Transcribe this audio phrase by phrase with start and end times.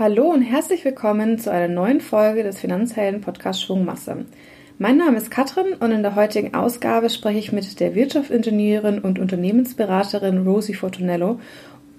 [0.00, 4.24] Hallo und herzlich willkommen zu einer neuen Folge des Finanzhelden Podcast Schwungmasse.
[4.78, 9.18] Mein Name ist Katrin und in der heutigen Ausgabe spreche ich mit der Wirtschaftsingenieurin und
[9.18, 11.38] Unternehmensberaterin Rosie Fortunello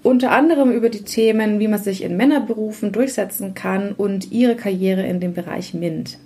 [0.02, 5.06] unter anderem über die Themen, wie man sich in Männerberufen durchsetzen kann und ihre Karriere
[5.06, 6.18] in dem Bereich MINT.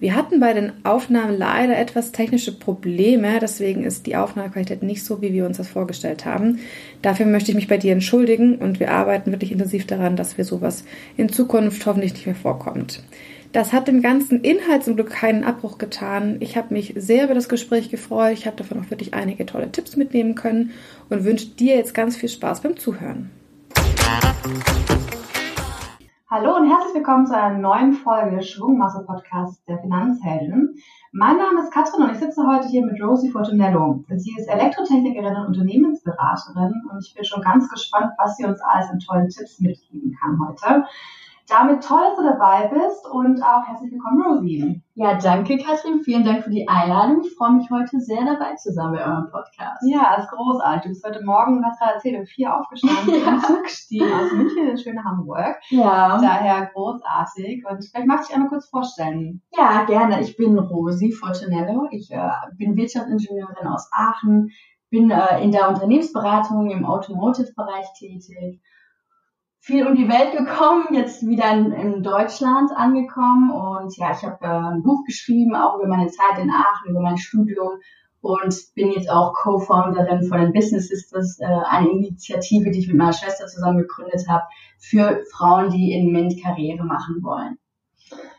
[0.00, 5.22] Wir hatten bei den Aufnahmen leider etwas technische Probleme, deswegen ist die Aufnahmequalität nicht so,
[5.22, 6.58] wie wir uns das vorgestellt haben.
[7.02, 10.44] Dafür möchte ich mich bei dir entschuldigen und wir arbeiten wirklich intensiv daran, dass wir
[10.44, 10.84] sowas
[11.16, 13.02] in Zukunft hoffentlich nicht mehr vorkommt.
[13.54, 16.38] Das hat dem ganzen Inhalt zum Glück keinen Abbruch getan.
[16.40, 18.32] Ich habe mich sehr über das Gespräch gefreut.
[18.32, 20.72] Ich habe davon auch wirklich einige tolle Tipps mitnehmen können
[21.08, 23.30] und wünsche dir jetzt ganz viel Spaß beim Zuhören.
[26.36, 30.74] Hallo und herzlich willkommen zu einer neuen Folge Schwungmasse Podcasts der Finanzhelden.
[31.12, 34.02] Mein Name ist Katrin und ich sitze heute hier mit Rosie Fortunello.
[34.16, 38.90] Sie ist Elektrotechnikerin und Unternehmensberaterin und ich bin schon ganz gespannt, was sie uns alles
[38.90, 40.84] in tollen Tipps mitgeben kann heute.
[41.48, 44.82] Damit toll, dass du dabei bist und auch herzlich willkommen, Rosie.
[44.94, 46.00] Ja, danke, Katrin.
[46.02, 47.20] Vielen Dank für die Einladung.
[47.22, 49.82] Ich freue mich heute sehr dabei zu sein bei eurem Podcast.
[49.86, 50.82] Ja, ist großartig.
[50.84, 53.38] Du bist heute Morgen, hast gerade erzählt, um vier aufgestanden, ja.
[53.46, 55.56] Zug gestiegen aus München in schöne Hamburg.
[55.68, 56.18] Ja.
[56.18, 57.62] Daher großartig.
[57.68, 59.42] Und vielleicht magst du dich einmal kurz vorstellen.
[59.54, 60.22] Ja, gerne.
[60.22, 61.88] Ich bin Rosi Fortunello.
[61.90, 64.50] Ich äh, bin Wirtschaftsingenieurin aus Aachen,
[64.88, 68.62] bin äh, in der Unternehmensberatung im Automotive-Bereich tätig
[69.64, 74.44] viel um die Welt gekommen, jetzt wieder in, in Deutschland angekommen und ja, ich habe
[74.44, 77.80] äh, ein Buch geschrieben, auch über meine Zeit in Aachen, über mein Studium
[78.20, 82.98] und bin jetzt auch Co-Founderin von den Business Sisters, äh, eine Initiative, die ich mit
[82.98, 84.44] meiner Schwester zusammen gegründet habe,
[84.78, 87.56] für Frauen, die in MINT Karriere machen wollen.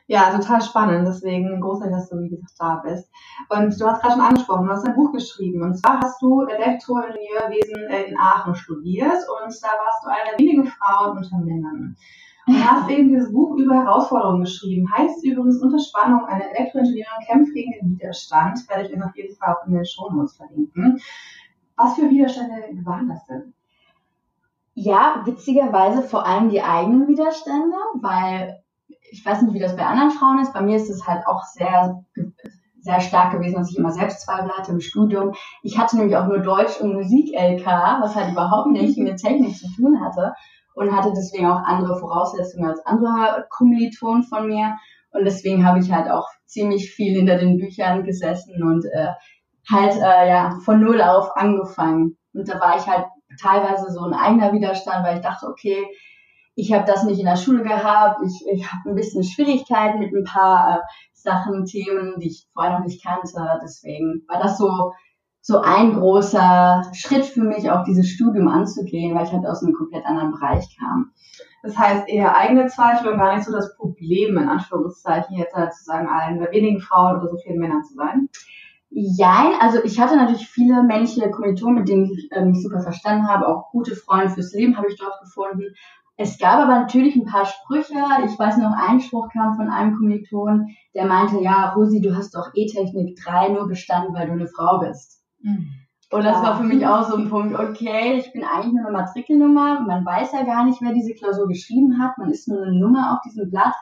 [0.08, 1.08] Ja, total spannend.
[1.08, 3.10] Deswegen großartig, dass du, wie gesagt, da bist.
[3.50, 5.64] Und du hast gerade schon angesprochen, du hast ein Buch geschrieben.
[5.64, 10.68] Und zwar hast du Elektroingenieurwesen in Aachen studiert und da warst du eine der wenigen
[10.68, 11.96] Frauen unter Männern.
[12.48, 14.88] Und hast eben dieses Buch über Herausforderungen geschrieben.
[14.96, 18.70] Heißt übrigens unter Spannung, eine Elektroingenieurin kämpft gegen den Widerstand.
[18.70, 21.00] Werde ich euch auf jeden Fall auch in den Shownotes verlinken.
[21.76, 22.54] Was für Widerstände
[22.84, 23.54] waren das denn?
[24.76, 28.62] Ja, witzigerweise vor allem die eigenen Widerstände, weil
[29.12, 30.54] ich weiß nicht, wie das bei anderen Frauen ist.
[30.54, 32.04] Bei mir ist es halt auch sehr,
[32.82, 35.34] sehr stark gewesen, dass ich immer Selbstzweifel hatte im Studium.
[35.64, 39.68] Ich hatte nämlich auch nur Deutsch und Musik-LK, was halt überhaupt nicht mit Technik zu
[39.76, 40.34] tun hatte
[40.76, 44.76] und hatte deswegen auch andere Voraussetzungen als andere Kommilitonen von mir.
[45.12, 49.14] Und deswegen habe ich halt auch ziemlich viel hinter den Büchern gesessen und äh,
[49.72, 52.18] halt äh, ja von null auf angefangen.
[52.34, 53.06] Und da war ich halt
[53.42, 55.86] teilweise so ein eigener Widerstand, weil ich dachte, okay,
[56.56, 60.14] ich habe das nicht in der Schule gehabt, ich, ich habe ein bisschen Schwierigkeiten mit
[60.14, 60.82] ein paar äh,
[61.14, 63.60] Sachen, Themen, die ich vorher noch nicht kannte.
[63.62, 64.94] Deswegen war das so,
[65.42, 69.74] so ein großer Schritt für mich, auch dieses Studium anzugehen, weil ich halt aus einem
[69.74, 71.12] komplett anderen Bereich kam.
[71.62, 75.74] Das heißt eher eigene Zweifel und gar nicht so das Problem, in Anführungszeichen, jetzt halt
[75.74, 78.30] zu sagen, allen oder wenigen Frauen oder so vielen Männern zu sein.
[78.92, 83.28] Jein, also ich hatte natürlich viele männliche Kommilitonen, mit denen ich äh, mich super verstanden
[83.28, 85.74] habe, auch gute Freunde fürs Leben habe ich dort gefunden.
[86.18, 87.94] Es gab aber natürlich ein paar Sprüche.
[88.26, 92.36] Ich weiß noch, ein Spruch kam von einem Kommiliton, der meinte, ja, Rosi, du hast
[92.36, 95.22] doch E-Technik 3 nur bestanden, weil du eine Frau bist.
[95.42, 95.68] Mhm.
[96.12, 98.98] Und das war für mich auch so ein Punkt, okay, ich bin eigentlich nur eine
[98.98, 102.80] Matrikelnummer, man weiß ja gar nicht, wer diese Klausur geschrieben hat, man ist nur eine
[102.80, 103.74] Nummer auf diesem Blatt.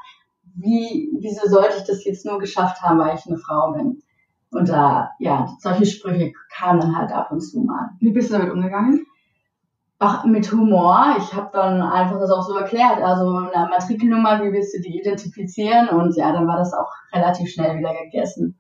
[0.55, 4.01] Wie, wieso sollte ich das jetzt nur geschafft haben, weil ich eine Frau bin?
[4.51, 7.89] Und da, ja, solche Sprüche kamen dann halt ab und zu mal.
[7.99, 9.05] Wie bist du damit umgegangen?
[10.05, 11.15] Ach, mit Humor.
[11.17, 13.01] Ich habe dann einfach das auch so erklärt.
[13.01, 15.87] Also eine Matrikelnummer, wie willst du die identifizieren?
[15.87, 18.59] Und ja, dann war das auch relativ schnell wieder gegessen.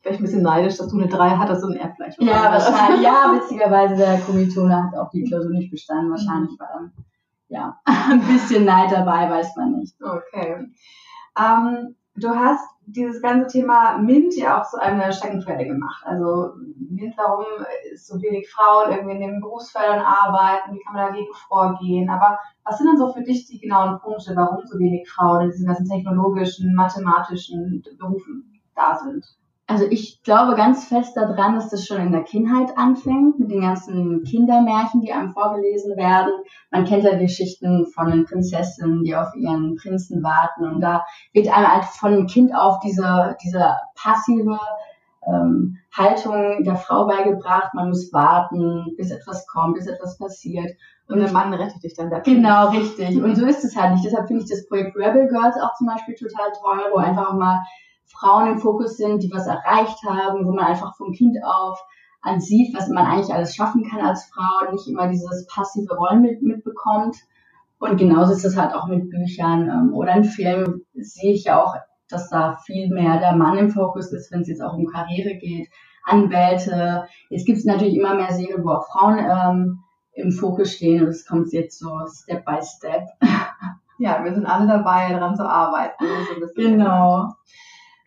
[0.00, 2.22] Vielleicht ein bisschen neidisch, dass du eine 3 hattest und er vielleicht.
[2.22, 3.02] Ja, wahrscheinlich.
[3.02, 6.10] ja, witzigerweise der Kommilitone hat auch die Klausur nicht bestanden.
[6.10, 6.92] Wahrscheinlich war dann
[7.48, 9.96] ja ein bisschen Neid dabei, weiß man nicht.
[10.00, 10.68] Okay.
[11.36, 16.02] Ähm, du hast dieses ganze Thema MINT ja auch zu einem der Steckenpferde gemacht.
[16.04, 16.54] Also
[16.90, 17.44] MINT, warum
[17.96, 22.10] so wenig Frauen irgendwie in den Berufsfeldern arbeiten, wie kann man dagegen vorgehen?
[22.10, 25.50] Aber was sind denn so für dich die genauen Punkte, warum so wenig Frauen in
[25.50, 29.24] diesen ganzen technologischen, mathematischen Berufen da sind?
[29.70, 33.60] Also ich glaube ganz fest daran, dass das schon in der Kindheit anfängt, mit den
[33.60, 36.32] ganzen Kindermärchen, die einem vorgelesen werden.
[36.72, 40.64] Man kennt ja Geschichten von den Prinzessinnen, die auf ihren Prinzen warten.
[40.64, 44.58] Und da wird einem halt von Kind auf diese, diese passive
[45.24, 47.72] ähm, Haltung der Frau beigebracht.
[47.72, 50.72] Man muss warten, bis etwas kommt, bis etwas passiert.
[51.06, 52.18] Und der Mann rettet dich dann da.
[52.18, 53.22] Genau, richtig.
[53.22, 54.04] Und so ist es halt nicht.
[54.04, 57.60] Deshalb finde ich das Projekt Rebel Girls auch zum Beispiel total toll, wo einfach mal
[58.12, 61.78] Frauen im Fokus sind, die was erreicht haben, wo man einfach vom Kind auf
[62.22, 66.42] an sieht, was man eigentlich alles schaffen kann als Frau, nicht immer dieses passive Rollenbild
[66.42, 67.16] mitbekommt.
[67.78, 71.62] Und genauso ist es halt auch mit Büchern ähm, oder in Filmen sehe ich ja
[71.62, 71.74] auch,
[72.10, 75.36] dass da viel mehr der Mann im Fokus ist, wenn es jetzt auch um Karriere
[75.36, 75.68] geht.
[76.04, 77.06] Anwälte.
[77.30, 79.78] Es gibt natürlich immer mehr Serien, wo auch Frauen ähm,
[80.12, 83.06] im Fokus stehen und es kommt jetzt so Step by Step.
[84.02, 86.02] Ja, wir sind alle dabei, daran zu arbeiten.
[86.40, 87.34] So genau.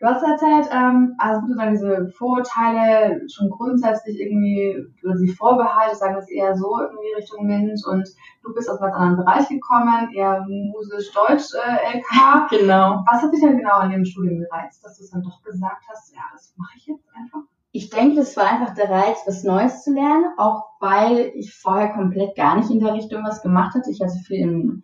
[0.04, 6.16] Du hast erzählt, ähm, also sozusagen diese Vorurteile schon grundsätzlich irgendwie, oder die Vorbehalte, sagen
[6.16, 8.06] wir es eher so irgendwie Richtung MINT und
[8.42, 12.50] du bist aus einem anderen Bereich gekommen, eher musisch-deutsch äh, LK.
[12.50, 13.02] Genau.
[13.10, 15.86] Was hat dich denn genau an dem Studium gereizt, dass du es dann doch gesagt
[15.88, 17.40] hast, ja, das mache ich jetzt einfach?
[17.72, 21.94] Ich denke, es war einfach der Reiz, was Neues zu lernen, auch weil ich vorher
[21.94, 23.90] komplett gar nicht in der Richtung was gemacht hatte.
[23.90, 24.82] Ich hatte viel in,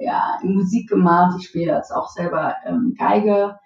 [0.00, 3.60] ja, in Musik gemacht, ich spiele jetzt auch selber ähm, Geige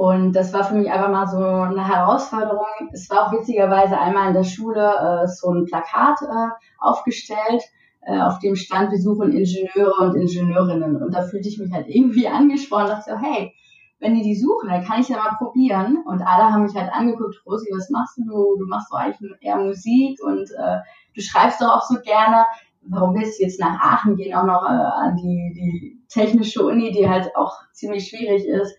[0.00, 2.88] und das war für mich einfach mal so eine Herausforderung.
[2.90, 6.48] Es war auch witzigerweise einmal in der Schule äh, so ein Plakat äh,
[6.78, 7.62] aufgestellt,
[8.00, 11.02] äh, auf dem stand, wir suchen Ingenieure und Ingenieurinnen.
[11.02, 13.52] Und da fühlte ich mich halt irgendwie angesprochen und dachte so, hey,
[13.98, 15.98] wenn die die suchen, dann kann ich ja mal probieren.
[16.06, 18.56] Und alle haben mich halt angeguckt, Rosi, was machst du?
[18.58, 20.78] Du machst doch eigentlich eher Musik und äh,
[21.14, 22.46] du schreibst doch auch so gerne.
[22.88, 26.90] Warum willst du jetzt nach Aachen gehen, auch noch äh, an die, die technische Uni,
[26.90, 28.74] die halt auch ziemlich schwierig ist?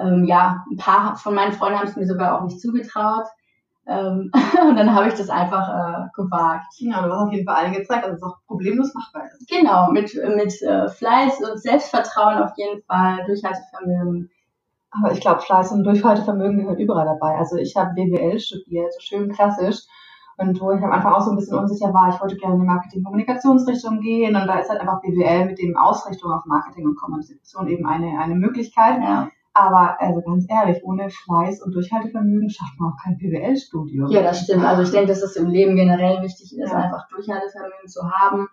[0.00, 3.26] Ähm, ja, ein paar von meinen Freunden haben es mir sogar auch nicht zugetraut.
[3.86, 4.30] Ähm,
[4.68, 6.66] und dann habe ich das einfach äh, gewagt.
[6.78, 9.48] Ja, du hast auf jeden Fall allen gezeigt, dass es auch problemlos machbar ist.
[9.48, 14.30] Genau, mit, mit äh, Fleiß und Selbstvertrauen auf jeden Fall, Durchhaltevermögen
[14.90, 17.36] aber ich glaube, Fleiß und Durchhaltevermögen gehört überall dabei.
[17.36, 19.78] Also ich habe BWL studiert, so schön klassisch.
[20.36, 22.62] Und wo ich am Anfang auch so ein bisschen unsicher war, ich wollte gerne in
[22.62, 24.34] die Marketing-Kommunikationsrichtung gehen.
[24.34, 28.18] Und da ist halt einfach BWL mit dem Ausrichtung auf Marketing und Kommunikation eben eine,
[28.18, 29.00] eine Möglichkeit.
[29.02, 29.28] Ja.
[29.52, 34.10] Aber also ganz ehrlich, ohne Fleiß und Durchhaltevermögen schafft man auch kein BWL-Studium.
[34.10, 34.64] Ja, das stimmt.
[34.64, 36.78] Also ich denke, dass es im Leben generell wichtig ist, ja.
[36.78, 38.48] einfach Durchhaltevermögen zu haben.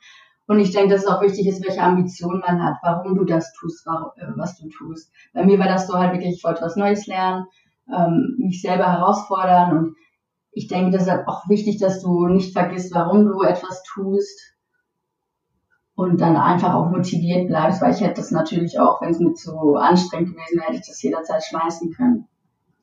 [0.48, 3.54] Und ich denke, dass es auch wichtig ist, welche Ambition man hat, warum du das
[3.54, 5.12] tust, warum, äh, was du tust.
[5.34, 7.46] Bei mir war das so halt wirklich, ich wollte was Neues lernen,
[7.94, 9.96] ähm, mich selber herausfordern und
[10.52, 14.57] ich denke, das ist auch wichtig, dass du nicht vergisst, warum du etwas tust
[15.98, 19.34] und dann einfach auch motiviert bleibst, weil ich hätte das natürlich auch, wenn es mir
[19.34, 22.28] zu anstrengend gewesen wäre, hätte ich das jederzeit schmeißen können.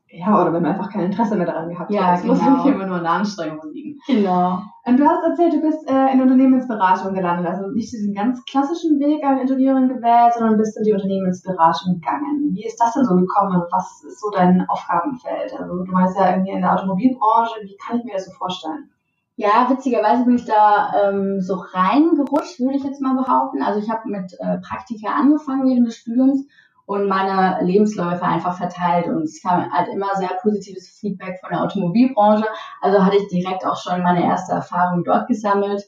[0.08, 2.22] Ja, oder wenn du einfach kein Interesse mehr daran gehabt ja, hast.
[2.22, 2.34] Genau.
[2.34, 4.00] muss nicht immer nur eine Anstrengung liegen.
[4.08, 4.58] Genau.
[4.84, 7.46] Und du hast erzählt, du bist äh, in Unternehmensberatung gelandet.
[7.46, 12.50] Also nicht diesen ganz klassischen Weg als Ingenieurin gewählt, sondern bist in die Unternehmensberatung gegangen.
[12.52, 13.62] Wie ist das denn so gekommen?
[13.70, 15.52] Was ist so dein Aufgabenfeld?
[15.58, 17.60] Also du meinst ja irgendwie in der Automobilbranche.
[17.62, 18.90] Wie kann ich mir das so vorstellen?
[19.36, 23.62] Ja, witzigerweise bin ich da ähm, so reingerutscht, würde ich jetzt mal behaupten.
[23.62, 26.46] Also ich habe mit äh, Praktika angefangen während des Studiums
[26.86, 29.08] und meine Lebensläufe einfach verteilt.
[29.08, 32.46] Und es kam halt immer sehr positives Feedback von der Automobilbranche.
[32.80, 35.82] Also hatte ich direkt auch schon meine erste Erfahrung dort gesammelt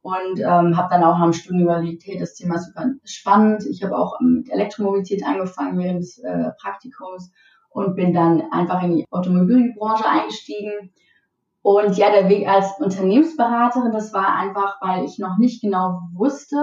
[0.00, 3.66] und ähm, habe dann auch am Studium überlegt, hey, das Thema ist super spannend.
[3.66, 7.32] Ich habe auch mit Elektromobilität angefangen während des äh, Praktikums
[7.68, 10.92] und bin dann einfach in die Automobilbranche eingestiegen.
[11.66, 16.58] Und ja, der Weg als Unternehmensberaterin, das war einfach, weil ich noch nicht genau wusste,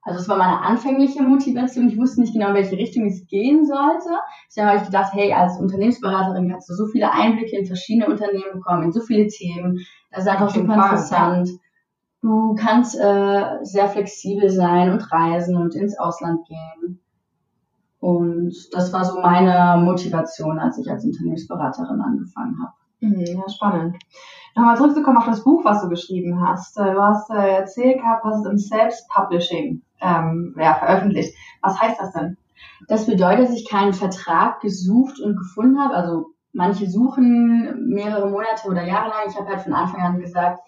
[0.00, 1.88] also es war meine anfängliche Motivation.
[1.88, 4.10] Ich wusste nicht genau, in welche Richtung es gehen sollte.
[4.46, 8.52] Deswegen habe ich gedacht, hey, als Unternehmensberaterin kannst du so viele Einblicke in verschiedene Unternehmen
[8.52, 9.80] bekommen, in so viele Themen.
[10.12, 11.48] Das ist einfach super interessant.
[12.22, 17.00] Du kannst äh, sehr flexibel sein und reisen und ins Ausland gehen.
[17.98, 22.72] Und das war so meine Motivation, als ich als Unternehmensberaterin angefangen habe.
[23.04, 23.96] Mhm, ja, spannend.
[24.56, 26.78] Nochmal zurückzukommen auf das Buch, was du geschrieben hast.
[26.78, 31.34] Äh, du hast äh, erzählt gehabt, was es im Self-Publishing ähm, ja, veröffentlicht.
[31.60, 32.36] Was heißt das denn?
[32.86, 35.94] Das bedeutet, dass ich keinen Vertrag gesucht und gefunden habe.
[35.94, 39.28] Also manche suchen mehrere Monate oder Jahre lang.
[39.28, 40.60] Ich habe halt von Anfang an gesagt,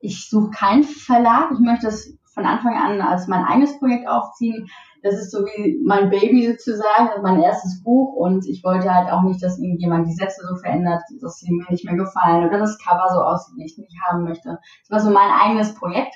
[0.00, 1.50] ich suche keinen Verlag.
[1.52, 4.68] Ich möchte das von Anfang an als mein eigenes Projekt aufziehen.
[5.02, 9.22] Das ist so wie mein Baby sozusagen, mein erstes Buch und ich wollte halt auch
[9.22, 12.78] nicht, dass irgendjemand die Sätze so verändert, dass sie mir nicht mehr gefallen oder das
[12.78, 14.58] Cover so aussieht, wie ich nicht haben möchte.
[14.82, 16.14] Das war so mein eigenes Projekt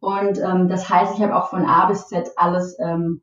[0.00, 3.22] und ähm, das heißt, ich habe auch von A bis Z alles ähm,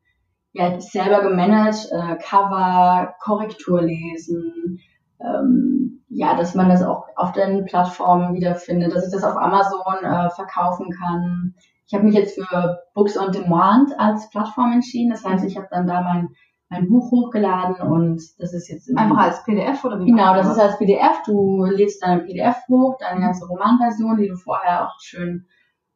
[0.54, 4.80] ja, selber gemanagt, äh, Cover, Korrektur lesen,
[5.20, 10.04] ähm, ja, dass man das auch auf den Plattformen wiederfindet, dass ich das auf Amazon
[10.04, 11.56] äh, verkaufen kann.
[11.92, 15.10] Ich habe mich jetzt für Books on Demand als Plattform entschieden.
[15.10, 16.30] Das heißt, ich habe dann da mein,
[16.70, 20.06] mein Buch hochgeladen und das ist jetzt einfach als PDF oder wie?
[20.06, 21.22] Genau, das ist als PDF.
[21.26, 25.48] Du lädst deine PDF hoch, deine ganze Romanversion, die du vorher auch schön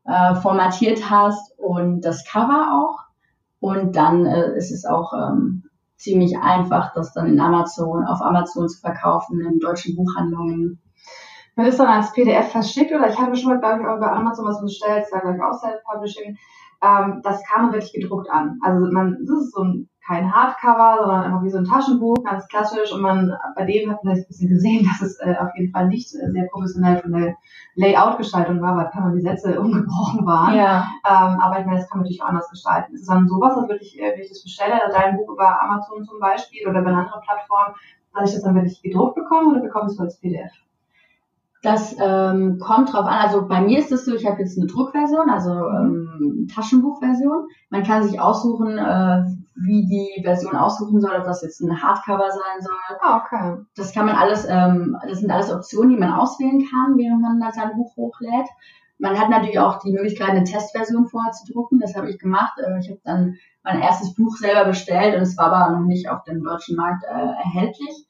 [0.04, 3.00] äh, formatiert hast und das Cover auch.
[3.62, 5.64] Und dann äh, ist es auch ähm,
[5.96, 10.82] ziemlich einfach, das dann in Amazon, auf Amazon zu verkaufen, in deutschen Buchhandlungen.
[11.56, 14.12] Wird es dann als PDF verschickt oder ich habe schon mal, glaube ich, auch bei
[14.12, 16.38] Amazon was bestellt, da glaube ich auch Self-Publishing.
[16.82, 18.60] ähm, das kam wirklich gedruckt an.
[18.62, 22.48] Also man, das ist so ein kein Hardcover, sondern einfach wie so ein Taschenbuch, ganz
[22.48, 22.92] klassisch.
[22.94, 25.88] Und man bei denen hat vielleicht ein bisschen gesehen, dass es äh, auf jeden Fall
[25.88, 27.36] nicht äh, sehr professionell von der
[27.76, 30.56] Layout-Gestaltung war, weil kann man die Sätze umgebrochen waren.
[30.56, 30.86] Ja.
[31.06, 32.94] Ähm, aber ich meine, das kann man natürlich auch anders gestalten.
[32.94, 36.04] Es ist dann sowas, dass wirklich, äh, wenn ich das bestelle, dein Buch über Amazon
[36.04, 37.74] zum Beispiel oder über eine andere Plattform,
[38.14, 40.52] dass ich das dann wirklich gedruckt bekomme oder bekomme es als PDF?
[41.66, 43.18] Das ähm, kommt drauf an.
[43.24, 47.48] Also bei mir ist es so, ich habe jetzt eine Druckversion, also ähm, Taschenbuchversion.
[47.72, 49.24] Man kann sich aussuchen, äh,
[49.56, 52.98] wie die Version aussuchen soll, ob das jetzt ein Hardcover sein soll.
[53.02, 53.66] Ah, okay.
[53.76, 57.40] Das kann man alles, ähm, das sind alles Optionen, die man auswählen kann, während man
[57.40, 58.48] da sein Buch hochlädt.
[59.00, 61.80] Man hat natürlich auch die Möglichkeit, eine Testversion vorher zu drucken.
[61.80, 62.60] Das habe ich gemacht.
[62.60, 66.12] Äh, ich habe dann mein erstes Buch selber bestellt und es war aber noch nicht
[66.12, 68.06] auf dem deutschen Markt äh, erhältlich.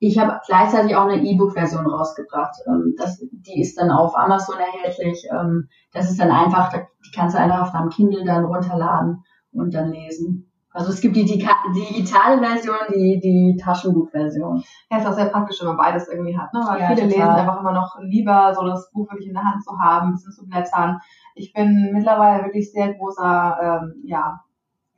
[0.00, 2.56] Ich habe gleichzeitig auch eine E-Book-Version rausgebracht.
[2.66, 5.28] Ähm, das, die ist dann auf Amazon erhältlich.
[5.30, 9.74] Ähm, das ist dann einfach, die kannst du einfach auf deinem Kindle dann runterladen und
[9.74, 10.50] dann lesen.
[10.72, 14.62] Also es gibt die digitale Version, die, die Taschenbuchversion.
[14.90, 16.60] Ja, ist auch sehr praktisch, wenn man beides irgendwie hat, ne?
[16.64, 17.18] Weil ja, viele total.
[17.18, 20.12] lesen einfach immer noch lieber, so das Buch wirklich in der Hand zu haben, ein
[20.12, 21.00] bisschen zu blättern.
[21.34, 24.40] Ich bin mittlerweile wirklich sehr großer, ähm, ja,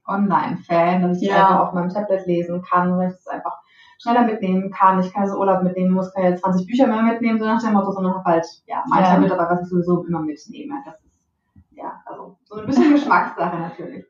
[0.06, 1.36] Online-Fan, dass ich ja.
[1.36, 3.61] einfach auf meinem Tablet lesen kann, weil ich es einfach
[4.02, 5.00] schneller mitnehmen kann.
[5.00, 7.92] Ich kann so Urlaub mitnehmen muss, jetzt 20 Bücher mehr mitnehmen, so nach dem Motto,
[7.92, 9.10] sondern habe halt, ja, mein ja.
[9.10, 10.74] Tablet dabei, was ich sowieso immer mitnehme.
[10.84, 11.26] Das ist,
[11.70, 14.04] ja, also so ein bisschen Geschmackssache natürlich.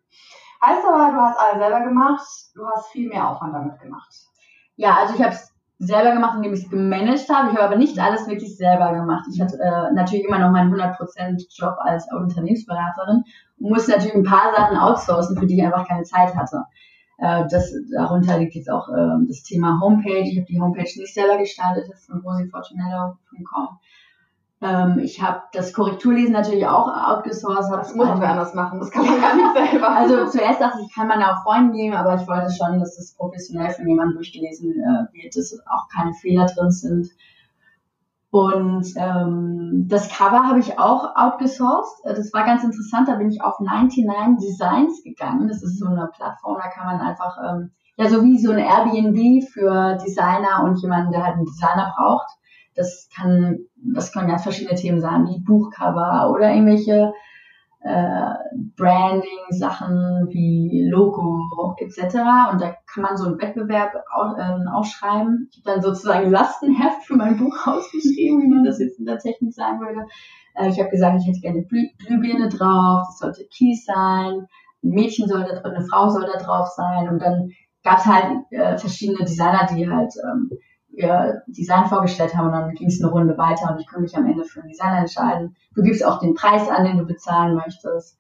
[0.64, 4.14] Heißt aber, du hast alles selber gemacht, du hast viel mehr Aufwand damit gemacht.
[4.76, 7.50] Ja, also ich habe es selber gemacht, indem ich es gemanagt habe.
[7.50, 9.26] Ich habe aber nicht alles wirklich selber gemacht.
[9.32, 13.25] Ich hatte äh, natürlich immer noch meinen 100% Job als Unternehmensberaterin
[13.58, 16.64] und musste natürlich ein paar Sachen outsourcen, für die ich einfach keine Zeit hatte.
[17.19, 20.21] Äh, das, darunter liegt jetzt auch äh, das Thema Homepage.
[20.21, 23.78] Ich habe die Homepage nicht selber gestaltet, das ist von rosifortunello.com.
[24.62, 27.73] Ähm, ich habe das Korrekturlesen natürlich auch outgesourced.
[27.73, 29.90] Das muss man anders machen, das kann man gar nicht selber.
[29.90, 33.14] Also zuerst dachte ich, kann man auch Freunden geben, aber ich wollte schon, dass das
[33.14, 37.09] professionell von jemandem durchgelesen äh, wird, dass auch keine Fehler drin sind.
[38.33, 42.03] Und ähm, das Cover habe ich auch outgesourced.
[42.07, 43.07] Äh, das war ganz interessant.
[43.07, 45.49] Da bin ich auf 99 Designs gegangen.
[45.49, 48.59] Das ist so eine Plattform, da kann man einfach, ähm, ja, so wie so ein
[48.59, 52.27] Airbnb für Designer und jemanden, der halt einen Designer braucht.
[52.75, 57.12] Das kann, das können ganz verschiedene Themen sein, wie Buchcover oder irgendwelche
[57.85, 58.35] äh,
[58.77, 62.17] Branding-Sachen wie Logo etc.
[62.53, 65.49] Und da kann man so einen Wettbewerb auch, äh, ausschreiben.
[65.51, 69.19] Ich habe dann sozusagen Lastenheft für mein Buch ausgeschrieben, wie man das jetzt in der
[69.19, 70.07] Technik sagen würde.
[70.55, 74.47] Äh, ich habe gesagt, ich hätte gerne Glüh Glühbirne drauf, das sollte Kies sein,
[74.85, 77.51] ein Mädchen sollte, eine Frau soll da drauf sein und dann
[77.85, 80.51] gab es halt äh, verschiedene Designer, die halt ähm,
[80.92, 84.16] ihr Design vorgestellt haben und dann ging es eine Runde weiter und ich konnte mich
[84.16, 85.56] am Ende für ein Design entscheiden.
[85.75, 88.18] Du gibst auch den Preis an, den du bezahlen möchtest.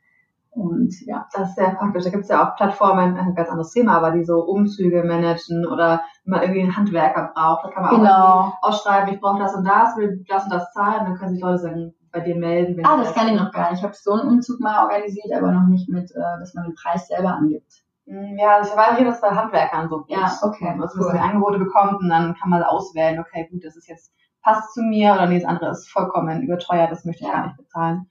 [0.50, 1.26] Und ja.
[1.32, 2.04] Das ist sehr praktisch.
[2.04, 5.66] Da gibt es ja auch Plattformen, ein ganz anderes Thema, aber die so Umzüge managen
[5.66, 8.10] oder wenn man irgendwie einen Handwerker braucht, da kann man genau.
[8.12, 11.42] auch ausschreiben, ich brauche das und das, will das und das zahlen, dann können sich
[11.42, 12.84] Leute sagen, bei dir melden.
[12.84, 13.78] ah, das kann ich noch gar nicht.
[13.78, 16.74] Ich habe so einen Umzug mal organisiert, aber noch nicht mit, äh, dass man den
[16.74, 17.82] Preis selber angibt.
[18.06, 20.04] Hm, ja, ich weiß nicht, dass bei Handwerkern so.
[20.08, 20.76] Ja, okay.
[20.80, 21.12] Also, cool.
[21.12, 24.82] man Angebote bekommt und dann kann man auswählen, okay, gut, das ist jetzt, passt zu
[24.82, 27.34] mir oder nee, das andere ist vollkommen überteuert, das möchte ich ja.
[27.34, 28.08] gar nicht bezahlen.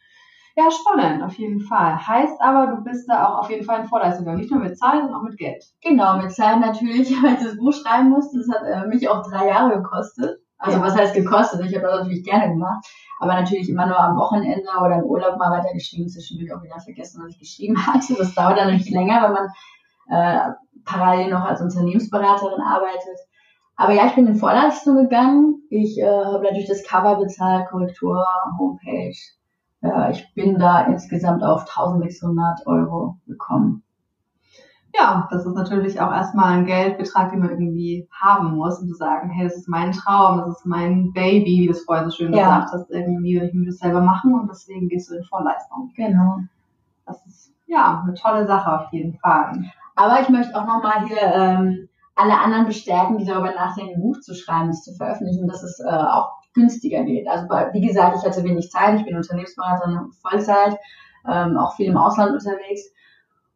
[0.56, 1.96] Ja, spannend, auf jeden Fall.
[1.96, 4.42] Heißt aber, du bist da auch auf jeden Fall in Vorleistung gegangen.
[4.42, 5.64] Nicht nur mit Zahlen, sondern auch mit Geld.
[5.82, 8.38] Genau, mit Zahlen natürlich, weil ich das Buch schreiben musste.
[8.40, 10.40] Das hat äh, mich auch drei Jahre gekostet.
[10.58, 10.84] Also ja.
[10.84, 11.66] was heißt gekostet?
[11.66, 12.86] Ich habe das natürlich gerne gemacht.
[13.20, 16.10] Aber natürlich immer nur am Wochenende oder im Urlaub mal weitergeschrieben.
[16.10, 18.16] Zwischendurch auch wieder vergessen, was ich geschrieben hatte.
[18.16, 19.48] Das dauert dann natürlich länger, wenn man
[20.10, 20.40] äh,
[20.86, 23.18] parallel noch als Unternehmensberaterin arbeitet.
[23.76, 25.64] Aber ja, ich bin in Vorleistung gegangen.
[25.70, 28.26] Ich äh, habe natürlich das Cover bezahlt, Korrektur,
[28.60, 29.16] Homepage.
[29.82, 33.84] Äh, ich bin da insgesamt auf 1600 Euro gekommen.
[34.94, 38.94] Ja, das ist natürlich auch erstmal ein Geldbetrag, den man irgendwie haben muss, um zu
[38.94, 42.12] sagen, hey, das ist mein Traum, das ist mein Baby, wie du es vorher so
[42.12, 42.60] schön ja.
[42.60, 45.92] gesagt hast, irgendwie will ich mir das selber machen und deswegen gehst du in Vorleistung.
[45.96, 46.42] Genau.
[47.06, 49.54] Das ist ja eine tolle Sache auf jeden Fall.
[49.96, 54.20] Aber ich möchte auch nochmal hier ähm, alle anderen bestärken, die darüber nachdenken, ein Buch
[54.20, 57.28] zu schreiben, es zu veröffentlichen, dass es äh, auch günstiger geht.
[57.28, 60.78] Also wie gesagt, ich hatte wenig Zeit, ich bin Unternehmensberaterin Vollzeit,
[61.30, 62.92] ähm, auch viel im Ausland unterwegs.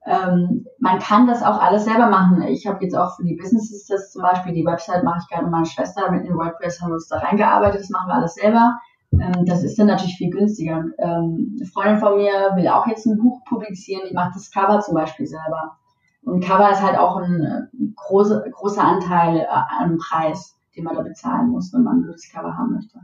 [0.06, 2.44] Ähm, man kann das auch alles selber machen.
[2.44, 5.44] Ich habe jetzt auch für die Businesses das zum Beispiel, die Website mache ich gerade
[5.44, 8.36] mit meiner Schwester, mit dem WordPress haben wir uns da reingearbeitet, das machen wir alles
[8.36, 8.80] selber.
[9.14, 10.86] Ähm, das ist dann natürlich viel günstiger.
[11.00, 14.80] Ähm, eine Freundin von mir will auch jetzt ein Buch publizieren, die macht das Cover
[14.80, 15.78] zum Beispiel selber.
[16.26, 19.48] Und Cover ist halt auch ein, große, großer Anteil äh,
[19.80, 23.00] am Preis, den man da bezahlen muss, wenn man ein gutes Cover haben möchte.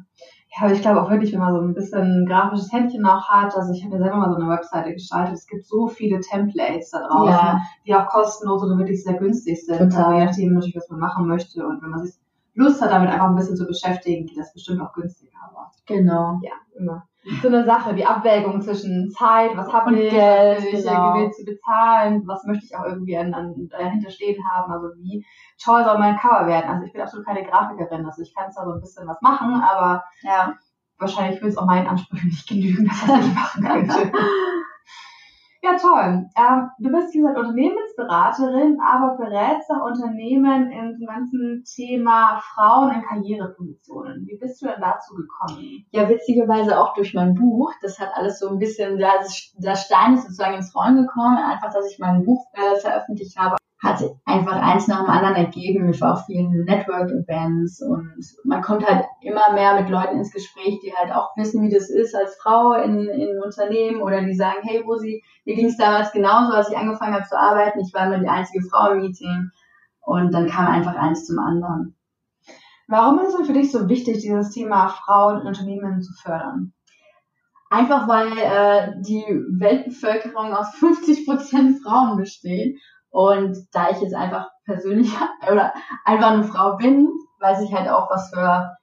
[0.54, 3.30] Ja, aber ich glaube auch wirklich, wenn man so ein bisschen ein grafisches Händchen auch
[3.30, 6.20] hat, also ich habe ja selber mal so eine Webseite gestaltet, es gibt so viele
[6.20, 7.62] Templates da draußen, ja.
[7.86, 10.04] die auch kostenlos oder wirklich sehr günstig sind, Total.
[10.04, 12.16] also je nachdem natürlich, was man machen möchte und wenn man sich
[12.54, 15.38] Lust hat, damit einfach ein bisschen zu beschäftigen, geht das bestimmt auch günstiger.
[15.50, 16.38] Aber genau.
[16.44, 17.08] Ja, immer.
[17.42, 21.14] So eine Sache, die Abwägung zwischen Zeit, was habe ich, Geld, was ich genau.
[21.14, 25.24] gewillt zu bezahlen, was möchte ich auch irgendwie an, an, dahinter stehen haben, also wie
[25.64, 26.70] toll soll mein Cover werden.
[26.72, 29.54] Also ich bin absolut keine Grafikerin, also ich kann zwar so ein bisschen was machen,
[29.62, 30.56] aber ja,
[30.98, 34.12] wahrscheinlich würde es auch meinen Ansprüchen nicht genügen, dass ich das nicht machen könnte.
[35.64, 36.28] Ja, toll.
[36.36, 43.04] Ähm, du bist, wie gesagt, Unternehmensberaterin, aber berätst auch Unternehmen dem ganzen Thema Frauen in
[43.04, 44.26] Karrierepositionen.
[44.26, 45.86] Wie bist du denn dazu gekommen?
[45.92, 47.72] Ja, witzigerweise auch durch mein Buch.
[47.82, 51.92] Das hat alles so ein bisschen, der Stein ist sozusagen ins Rollen gekommen, einfach, dass
[51.92, 55.90] ich mein Buch äh, veröffentlicht habe hat einfach eins nach dem anderen ergeben.
[55.90, 60.80] Ich war auf vielen Network-Events und man kommt halt immer mehr mit Leuten ins Gespräch,
[60.84, 64.60] die halt auch wissen, wie das ist als Frau in, in Unternehmen oder die sagen,
[64.62, 67.80] hey Rosi, mir ging es damals genauso, als ich angefangen habe zu arbeiten.
[67.80, 69.50] Ich war immer die einzige Frau im Meeting
[70.02, 71.96] und dann kam einfach eins zum anderen.
[72.88, 76.74] Warum ist es für dich so wichtig, dieses Thema Frauen in Unternehmen zu fördern?
[77.72, 82.78] Einfach weil äh, die Weltbevölkerung aus 50 Prozent Frauen besteht
[83.12, 85.14] und da ich jetzt einfach persönlich
[85.52, 85.74] oder
[86.06, 88.78] einfach eine Frau bin, weiß ich halt auch, was für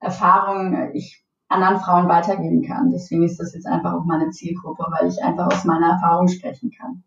[0.00, 2.90] Erfahrungen ich anderen Frauen weitergeben kann.
[2.90, 6.70] Deswegen ist das jetzt einfach auch meine Zielgruppe, weil ich einfach aus meiner Erfahrung sprechen
[6.70, 7.04] kann.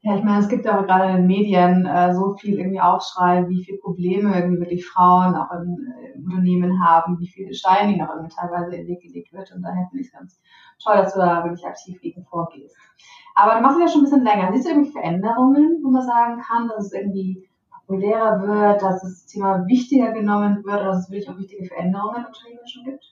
[0.00, 3.48] Ja, ich meine, es gibt auch gerade in den Medien äh, so viel irgendwie Aufschrei,
[3.48, 8.02] wie viele Probleme irgendwie wirklich Frauen auch in, äh, Unternehmen haben, wie viele Steine ihnen
[8.02, 9.52] auch irgendwie teilweise in den Weg gelegt wird.
[9.52, 10.40] Und daher finde ich es ganz
[10.82, 12.76] toll, dass du da wirklich aktiv gegen vorgehst.
[13.34, 14.50] Aber du machst es ja schon ein bisschen länger.
[14.52, 17.48] Siehst du irgendwie Veränderungen, wo man sagen kann, dass es irgendwie
[17.86, 22.26] populärer wird, dass das Thema wichtiger genommen wird, dass es wirklich auch wichtige Veränderungen in
[22.26, 23.04] Unternehmen schon gibt?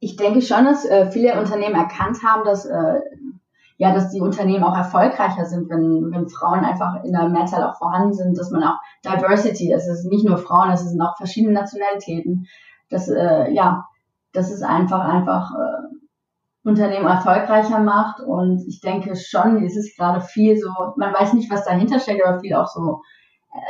[0.00, 3.00] Ich denke schon, dass äh, viele Unternehmen erkannt haben, dass äh,
[3.82, 7.78] ja, dass die Unternehmen auch erfolgreicher sind, wenn, wenn Frauen einfach in der Mehrzahl auch
[7.78, 11.52] vorhanden sind, dass man auch Diversity, das ist nicht nur Frauen, das sind auch verschiedene
[11.52, 12.46] Nationalitäten,
[12.90, 13.88] dass äh, ja,
[14.32, 16.01] das ist einfach einfach äh,
[16.64, 18.20] Unternehmen erfolgreicher macht.
[18.20, 22.24] Und ich denke schon, es ist gerade viel so, man weiß nicht, was dahinter steckt,
[22.24, 23.02] aber viel auch so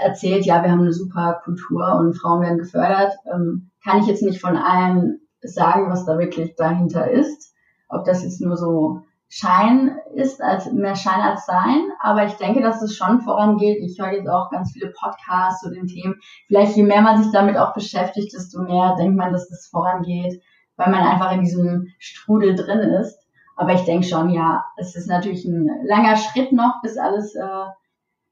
[0.05, 3.14] erzählt, ja, wir haben eine super Kultur und Frauen werden gefördert.
[3.33, 7.55] Ähm, kann ich jetzt nicht von allen sagen, was da wirklich dahinter ist.
[7.88, 11.88] Ob das jetzt nur so Schein ist, als mehr Schein als Sein.
[12.00, 13.78] Aber ich denke, dass es schon vorangeht.
[13.81, 16.16] Ich höre jetzt auch ganz viele Podcasts zu den Themen.
[16.46, 20.42] Vielleicht je mehr man sich damit auch beschäftigt, desto mehr denkt man, dass das vorangeht
[20.82, 23.18] weil man einfach in diesem Strudel drin ist.
[23.56, 27.66] Aber ich denke schon, ja, es ist natürlich ein langer Schritt noch, bis alles äh,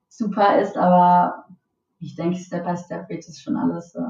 [0.09, 1.45] super ist, aber
[2.01, 4.03] ich denke, Step by Step wird es schon alles äh,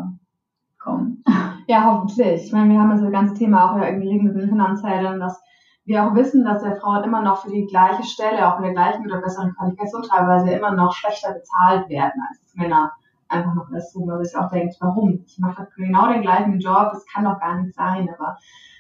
[0.79, 1.23] kommen.
[1.67, 2.47] Ja, hoffentlich.
[2.47, 5.41] Ich meine, wir haben das ganze Thema auch ja irgendwie den Finanzhelden, dass
[5.85, 8.75] wir auch wissen, dass der Frauen immer noch für die gleiche Stelle, auch mit der
[8.75, 12.91] gleichen oder besseren Qualifikation teilweise immer noch schlechter bezahlt werden als Männer
[13.31, 15.23] einfach noch was tun, weil ich auch denkt, warum?
[15.27, 18.37] Ich mache genau den gleichen Job, das kann doch gar nicht sein, aber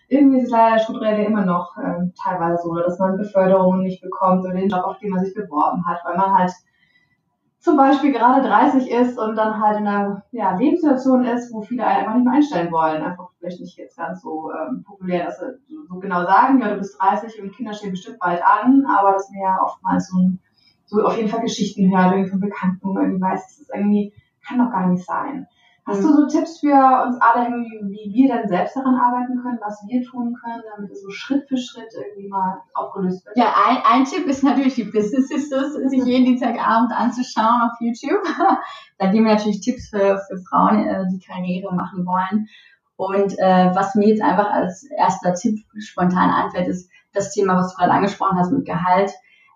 [0.08, 4.44] irgendwie ist es leider strukturell immer noch äh, teilweise so, dass man Beförderungen nicht bekommt
[4.44, 6.52] oder den Job, auf den man sich beworben hat, weil man halt
[7.60, 11.86] zum Beispiel gerade 30 ist und dann halt in einer ja, Lebenssituation ist, wo viele
[11.86, 13.02] einfach nicht mehr einstellen wollen.
[13.02, 16.78] Einfach vielleicht nicht jetzt ganz so ähm, populär, dass sie so genau sagen, ja, du
[16.78, 20.16] bist 30 und Kinder stehen bestimmt bald an, aber dass man ja oftmals so,
[20.86, 24.14] so auf jeden Fall Geschichten hört, irgendwie von Bekannten, irgendwie weiß, es ist irgendwie
[24.50, 25.46] kann doch gar nicht sein.
[25.86, 26.08] Hast mhm.
[26.08, 30.02] du so Tipps für uns alle, wie wir dann selbst daran arbeiten können, was wir
[30.02, 33.36] tun können, damit es so Schritt für Schritt irgendwie mal aufgelöst wird?
[33.36, 38.22] Ja, ein, ein Tipp ist natürlich die Business Sisters, sich jeden Dienstagabend anzuschauen auf YouTube.
[38.98, 42.46] da geben wir natürlich Tipps für, für Frauen, äh, die Karriere machen wollen.
[42.96, 47.72] Und äh, was mir jetzt einfach als erster Tipp spontan einfällt, ist das Thema, was
[47.72, 49.10] du gerade angesprochen hast mit Gehalt.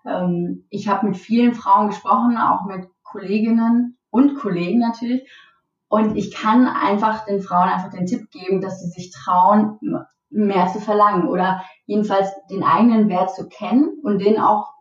[0.05, 5.29] Ähm, ich habe mit vielen Frauen gesprochen, auch mit Kolleginnen und Kollegen natürlich.
[5.87, 9.79] Und ich kann einfach den Frauen einfach den Tipp geben, dass sie sich trauen,
[10.29, 14.73] mehr zu verlangen oder jedenfalls den eigenen Wert zu kennen und den auch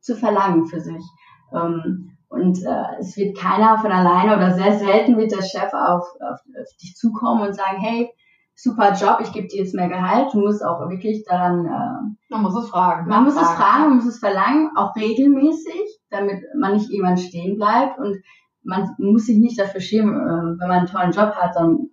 [0.00, 1.04] zu verlangen für sich.
[1.52, 6.06] Ähm, und äh, es wird keiner von alleine oder sehr selten wird der Chef auf,
[6.20, 6.40] auf,
[6.80, 8.10] dich zukommen und sagen, hey,
[8.54, 10.32] super Job, ich gebe dir jetzt mehr Gehalt.
[10.32, 11.66] Du musst auch wirklich daran.
[11.66, 13.08] Äh, man muss es fragen.
[13.08, 13.46] Man muss fragen.
[13.46, 17.98] es fragen, man muss es verlangen, auch regelmäßig, damit man nicht irgendwann stehen bleibt.
[17.98, 18.16] Und
[18.62, 21.90] man muss sich nicht dafür schämen, äh, wenn man einen tollen Job hat, dann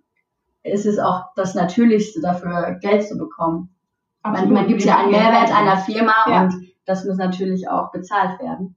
[0.62, 3.74] ist es auch das Natürlichste dafür, Geld zu bekommen.
[4.22, 6.42] Man, man gibt ja einen Mehrwert einer Firma ja.
[6.42, 6.54] und
[6.84, 8.76] das muss natürlich auch bezahlt werden.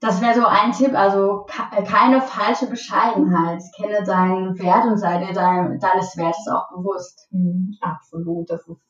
[0.00, 1.46] das wäre so ein Tipp, also
[1.86, 3.62] keine falsche Bescheidenheit.
[3.76, 7.26] Kenne deinen Wert und sei dir dein, deines Wertes auch bewusst.
[7.32, 8.80] Mhm, absolut, das ist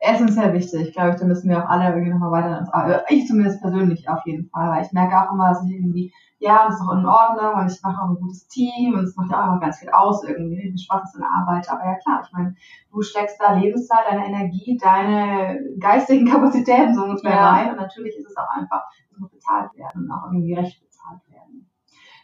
[0.00, 0.88] essentiell wichtig.
[0.88, 4.08] Ich glaube, da müssen wir auch alle irgendwie nochmal weiter ins äh, Ich zumindest persönlich
[4.08, 6.92] auf jeden Fall, weil ich merke auch immer, dass ich irgendwie, ja, das ist auch
[6.92, 9.60] in Ordnung und ich mache auch ein gutes Team und es macht ja auch noch
[9.60, 10.72] ganz viel aus irgendwie.
[10.74, 11.70] Ich Spaß in der Arbeit.
[11.70, 12.54] Aber ja klar, ich meine,
[12.90, 17.50] du steckst da Lebenszeit, deine Energie, deine geistigen Kapazitäten so ungefähr ja.
[17.50, 18.82] rein und natürlich ist es auch einfach,
[19.12, 20.89] es muss bezahlt werden und auch irgendwie recht.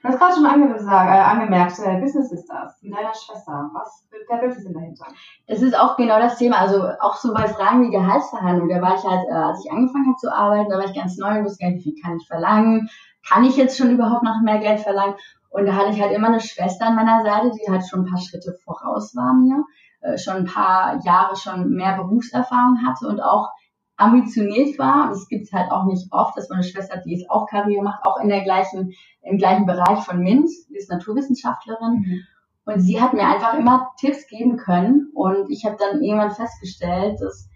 [0.07, 3.69] Du hast gerade schon angemerkt, äh, angemerkt äh, Business Sisters mit deiner Schwester.
[3.73, 5.07] Was der Werte sind dahinter?
[5.49, 6.59] Es ist auch genau das Thema.
[6.59, 8.69] Also auch so bei Fragen wie Gehaltsverhandlung.
[8.69, 11.19] Da war ich halt, äh, als ich angefangen habe zu arbeiten, da war ich ganz
[11.19, 12.89] neu und wusste gar nicht, wie kann ich verlangen?
[13.29, 15.17] Kann ich jetzt schon überhaupt noch mehr Geld verlangen?
[15.51, 18.09] Und da hatte ich halt immer eine Schwester an meiner Seite, die halt schon ein
[18.09, 19.65] paar Schritte voraus war mir,
[20.03, 23.49] äh, schon ein paar Jahre schon mehr Berufserfahrung hatte und auch
[23.97, 25.09] ambitioniert war.
[25.09, 27.83] Das gibt es halt auch nicht oft, dass man eine Schwester die jetzt auch Karriere
[27.83, 32.01] macht, auch in der gleichen, im gleichen Bereich von MINT, die ist Naturwissenschaftlerin.
[32.01, 32.21] Mhm.
[32.67, 35.11] Und sie hat mir einfach immer Tipps geben können.
[35.15, 37.49] Und ich habe dann irgendwann festgestellt, dass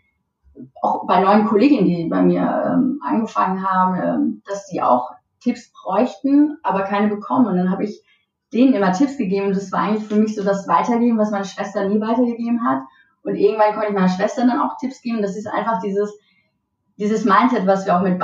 [0.83, 5.72] auch bei neuen Kolleginnen, die bei mir ähm, angefangen haben, ähm, dass sie auch Tipps
[5.72, 7.46] bräuchten, aber keine bekommen.
[7.46, 8.05] Und dann habe ich
[8.53, 9.46] denen immer Tipps gegeben.
[9.48, 12.83] Und das war eigentlich für mich so das Weitergeben, was meine Schwester nie weitergegeben hat.
[13.22, 15.22] Und irgendwann konnte ich meiner Schwester dann auch Tipps geben.
[15.22, 16.16] Das ist einfach dieses,
[17.00, 18.22] dieses Mindset, was wir auch mit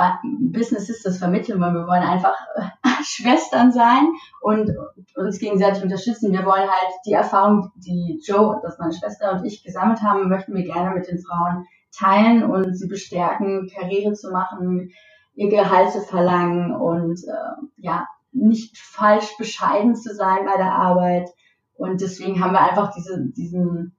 [0.53, 1.73] Business Sisters vermitteln wollen.
[1.73, 2.35] Wir wollen einfach
[3.03, 4.07] Schwestern sein
[4.39, 4.71] und
[5.15, 6.31] uns gegenseitig unterstützen.
[6.31, 10.53] Wir wollen halt die Erfahrung, die Joe, das meine Schwester und ich gesammelt haben, möchten
[10.53, 14.91] wir gerne mit den Frauen teilen und sie bestärken, Karriere zu machen,
[15.33, 21.29] ihr Gehalt zu verlangen und äh, ja, nicht falsch bescheiden zu sein bei der Arbeit.
[21.73, 23.96] Und deswegen haben wir einfach diese, diesen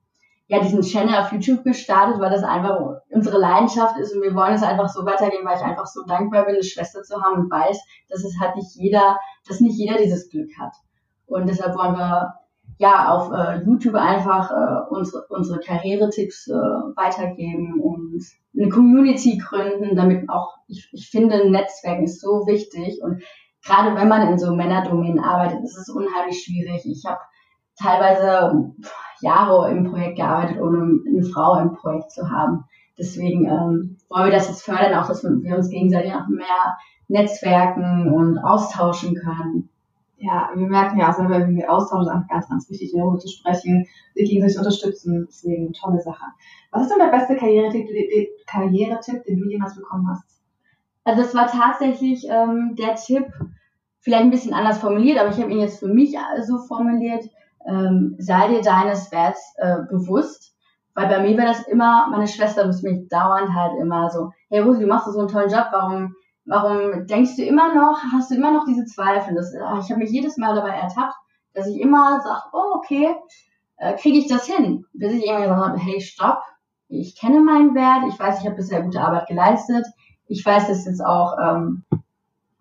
[0.49, 2.79] ja, diesen Channel auf YouTube gestartet, weil das einfach
[3.11, 6.45] unsere Leidenschaft ist und wir wollen es einfach so weitergehen, weil ich einfach so dankbar
[6.45, 9.97] bin, eine Schwester zu haben und weiß, dass es halt nicht jeder, dass nicht jeder
[9.99, 10.73] dieses Glück hat.
[11.27, 12.33] Und deshalb wollen wir
[12.79, 18.23] ja auf äh, YouTube einfach äh, unsere, unsere Karrieretipps äh, weitergeben und
[18.57, 23.21] eine Community gründen, damit auch, ich, ich finde, Netzwerken ist so wichtig und
[23.63, 26.87] gerade wenn man in so Männerdomänen arbeitet, ist es unheimlich schwierig.
[26.87, 27.19] Ich habe
[27.79, 28.73] teilweise
[29.21, 32.65] Jahre im Projekt gearbeitet, ohne eine Frau im Projekt zu haben.
[32.97, 36.77] Deswegen ähm, wollen wir das jetzt fördern, auch dass wir uns gegenseitig noch mehr
[37.07, 39.69] netzwerken und austauschen können.
[40.17, 43.17] Ja, wir merken ja auch selber, wie wir austauschen, ist einfach ganz, ganz wichtig, darüber
[43.17, 45.25] zu sprechen, sich gegenseitig unterstützen.
[45.29, 46.25] Deswegen tolle Sache.
[46.71, 47.87] Was ist denn der beste Karrieretipp,
[48.45, 50.41] Karrieretipp den du jemals bekommen hast?
[51.05, 53.25] Also es war tatsächlich ähm, der Tipp,
[54.01, 57.29] vielleicht ein bisschen anders formuliert, aber ich habe ihn jetzt für mich so formuliert,
[57.67, 60.55] ähm, sei dir deines Werts äh, bewusst.
[60.93, 64.59] Weil bei mir war das immer, meine Schwester muss mich dauernd halt immer so, hey
[64.59, 68.35] Rosi, du machst so einen tollen Job, warum, warum denkst du immer noch, hast du
[68.35, 69.35] immer noch diese Zweifel?
[69.35, 71.15] Das, ah, ich habe mich jedes Mal dabei ertappt,
[71.53, 73.15] dass ich immer sage, oh okay,
[73.77, 74.85] äh, kriege ich das hin?
[74.93, 76.41] Bis ich irgendwann gesagt habe, hey stopp,
[76.89, 79.85] ich kenne meinen Wert, ich weiß, ich habe bisher gute Arbeit geleistet,
[80.27, 81.83] ich weiß, dass jetzt auch ähm,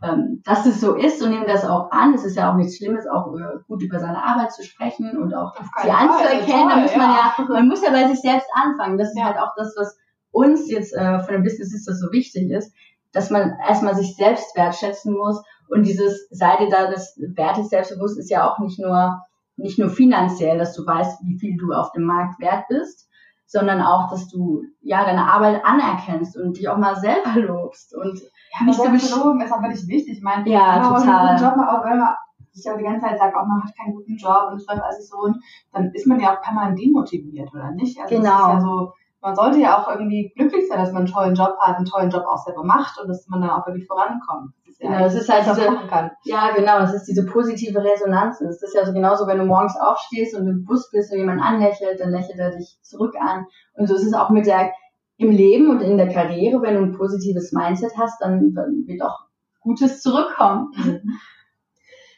[0.02, 2.14] ähm, dass es so ist und nehme das auch an.
[2.14, 5.34] Es ist ja auch nichts Schlimmes, auch äh, gut über seine Arbeit zu sprechen und
[5.34, 6.68] auch sie anzuerkennen.
[6.68, 8.98] Da muss man ja, man muss ja bei sich selbst anfangen.
[8.98, 9.24] Das ist ja.
[9.24, 9.96] halt auch das, was
[10.30, 12.72] uns jetzt äh, von dem Business ist, das so wichtig ist,
[13.12, 18.30] dass man erstmal sich selbst wertschätzen muss und dieses Seite da des Wertes selbstbewusst ist
[18.30, 19.22] ja auch nicht nur
[19.56, 23.08] nicht nur finanziell, dass du weißt, wie viel du auf dem Markt wert bist,
[23.46, 28.20] sondern auch, dass du ja deine Arbeit anerkennst und dich auch mal selber lobst und
[28.52, 30.18] ja, nicht so belogen ist auch wirklich wichtig.
[30.18, 31.28] Ich meine, ja, wenn total.
[31.28, 32.14] einen guten Job auch wenn man
[32.52, 34.82] sich aber die ganze Zeit sagt, auch man hat keinen guten Job und es läuft
[34.82, 35.36] alles so, und
[35.72, 37.98] dann ist man ja auch permanent demotiviert, oder nicht?
[38.00, 38.48] Also genau.
[38.48, 41.76] Ja so, man sollte ja auch irgendwie glücklich sein, dass man einen tollen Job hat,
[41.76, 44.52] einen tollen Job auch selber macht und dass man dann auch wirklich vorankommt.
[44.64, 48.38] Das ist, ja genau, das ist halt diese, ja, genau, das ist diese positive Resonanz.
[48.38, 51.42] Das ist ja so genauso, wenn du morgens aufstehst und im Bus bist und jemand
[51.42, 53.46] anlächelt, dann lächelt er dich zurück an.
[53.74, 54.70] Und so ist es auch mit der
[55.18, 58.54] im Leben und in der Karriere, wenn du ein positives Mindset hast, dann
[58.86, 59.26] wird auch
[59.60, 60.72] Gutes zurückkommen.
[60.76, 61.00] Mhm.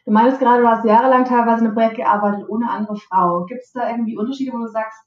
[0.06, 3.44] Du meinst gerade, du hast jahrelang teilweise in einem Projekt gearbeitet ohne andere Frau.
[3.44, 4.98] Gibt es da irgendwie Unterschiede, wo du sagst,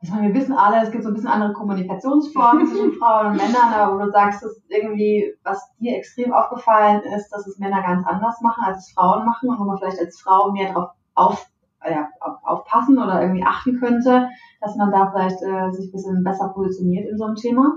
[0.00, 3.36] ich meine, wir wissen alle, es gibt so ein bisschen andere Kommunikationsformen zwischen Frauen und
[3.36, 7.82] Männern, aber wo du sagst, dass irgendwie, was dir extrem aufgefallen ist, dass es Männer
[7.82, 10.90] ganz anders machen, als es Frauen machen und wo man vielleicht als Frau mehr darauf
[11.14, 11.46] auf,
[11.90, 12.08] ja,
[12.44, 14.28] aufpassen oder irgendwie achten könnte,
[14.60, 17.74] dass man da vielleicht äh, sich ein bisschen besser positioniert in so einem Thema?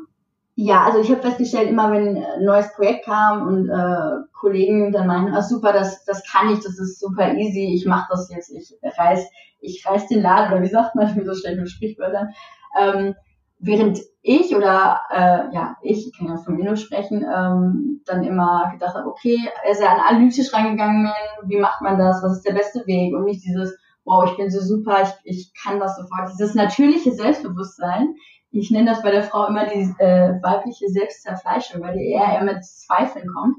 [0.61, 5.07] Ja, also ich habe festgestellt, immer wenn ein neues Projekt kam und äh, Kollegen dann
[5.07, 8.51] meinen, ah super, das, das kann ich, das ist super easy, ich mache das jetzt,
[8.51, 9.25] ich reiß,
[9.61, 12.33] ich reiß den Laden, oder wie sagt man, bin so schlecht mit Sprichwörtern.
[12.77, 13.15] Ähm,
[13.59, 18.23] während ich oder äh, ja, ich, ich kann ja von mir nur sprechen, ähm, dann
[18.23, 21.09] immer gedacht habe, okay, er ist ja analytisch reingegangen,
[21.43, 24.49] wie macht man das, was ist der beste Weg und nicht dieses, wow, ich bin
[24.49, 26.29] so super, ich, ich kann das sofort.
[26.31, 28.15] Dieses natürliche Selbstbewusstsein,
[28.51, 32.43] ich nenne das bei der Frau immer die äh, weibliche Selbstzerfleischung, weil die eher, eher
[32.43, 33.57] mit Zweifeln kommt.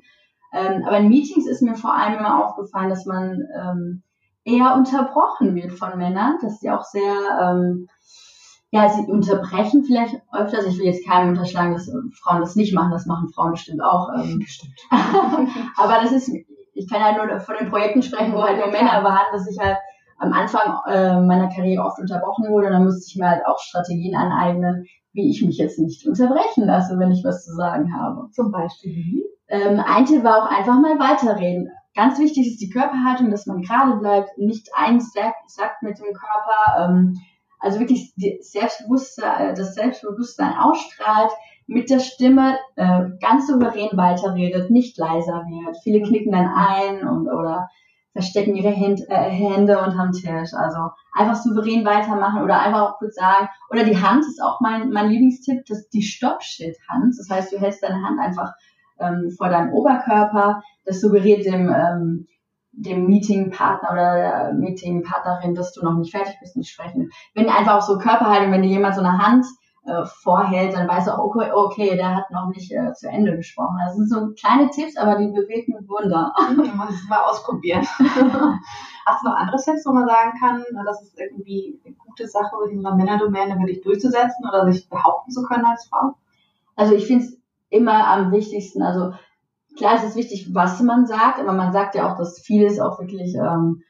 [0.53, 4.03] Ähm, aber in Meetings ist mir vor allem immer aufgefallen, dass man ähm,
[4.45, 7.89] eher unterbrochen wird von Männern, dass sie auch sehr, ähm,
[8.73, 10.67] ja, sie unterbrechen vielleicht öfters.
[10.67, 14.09] Ich will jetzt keinem unterschlagen, dass Frauen das nicht machen, das machen Frauen bestimmt auch.
[14.17, 14.39] Ähm.
[14.41, 14.75] Bestimmt.
[15.77, 16.33] aber das ist,
[16.75, 19.59] ich kann halt nur von den Projekten sprechen, wo halt nur Männer waren, dass ich
[19.59, 19.77] halt
[20.21, 23.59] am Anfang äh, meiner Karriere oft unterbrochen wurde und dann musste ich mir halt auch
[23.59, 28.31] Strategien aneignen, wie ich mich jetzt nicht unterbrechen lasse, wenn ich was zu sagen habe.
[28.31, 31.71] Zum Beispiel Ähm, ein Tipp war auch einfach mal weiterreden.
[31.97, 37.19] Ganz wichtig ist die Körperhaltung, dass man gerade bleibt, nicht einsackt mit dem Körper, ähm,
[37.59, 41.33] also wirklich Selbstbewusstsein, das Selbstbewusstsein ausstrahlt,
[41.67, 45.77] mit der Stimme äh, ganz souverän weiterredet, nicht leiser wird.
[45.83, 47.69] Viele knicken dann ein und oder
[48.13, 50.53] verstecken ihre Hände, äh, Hände unterm Tisch.
[50.55, 53.49] Also einfach souverän weitermachen oder einfach auch kurz sagen.
[53.71, 57.15] Oder die Hand ist auch mein, mein Lieblingstipp, das die Stoppschild-Hand.
[57.19, 58.53] Das heißt, du hältst deine Hand einfach
[58.99, 60.63] ähm, vor deinem Oberkörper.
[60.85, 62.27] Das suggeriert dem, ähm,
[62.73, 67.11] dem Meetingpartner oder der Meetingpartnerin, dass du noch nicht fertig bist mit Sprechen.
[67.35, 69.47] Wenn einfach auch so Körperhaltung, wenn dir jemand so eine Hand
[69.85, 73.37] äh, vorhält, dann weißt du auch, okay, okay, der hat noch nicht äh, zu Ende
[73.37, 73.79] gesprochen.
[73.85, 76.33] Das sind so kleine Tipps, aber die bewegen Wunder.
[76.57, 77.87] Man muss es mal ausprobieren.
[79.07, 82.55] Hast du noch andere Tipps, wo man sagen kann, das ist irgendwie eine gute Sache
[82.69, 86.15] in unserer Männerdomäne für dich durchzusetzen oder sich behaupten zu können als Frau?
[86.77, 87.39] Also ich finde es
[87.71, 89.13] immer am wichtigsten, also
[89.77, 93.01] klar ist es wichtig, was man sagt, aber man sagt ja auch, dass vieles auch
[93.01, 93.83] wirklich ähm,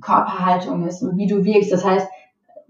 [0.00, 1.72] Körperhaltung ist und wie du wirkst.
[1.72, 2.06] Das heißt,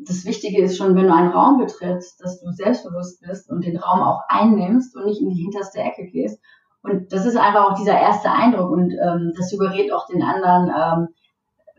[0.06, 3.76] das Wichtige ist schon, wenn du einen Raum betrittst, dass du selbstbewusst bist und den
[3.76, 6.40] Raum auch einnimmst und nicht in die hinterste Ecke gehst.
[6.82, 10.70] Und das ist einfach auch dieser erste Eindruck und ähm, das suggeriert auch den anderen
[10.74, 11.08] ähm,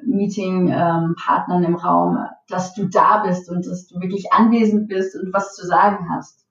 [0.03, 5.33] Meeting-Partnern ähm, im Raum, dass du da bist und dass du wirklich anwesend bist und
[5.33, 6.45] was zu sagen hast.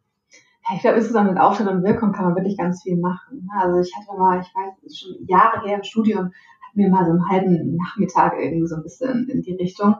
[0.68, 3.48] Ja, ich glaube, insgesamt mit Auftritt und Wirkung kann man wirklich ganz viel machen.
[3.56, 6.32] Also ich hatte mal, ich weiß, schon Jahre her im Studium,
[6.70, 9.96] hatten wir mal so einen halben Nachmittag irgendwie so ein bisschen in die Richtung.